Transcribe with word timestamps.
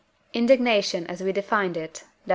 Indignation 0.33 1.05
as 1.05 1.21
we 1.21 1.31
defined 1.31 1.77
it 1.77 2.05
(Def. 2.25 2.29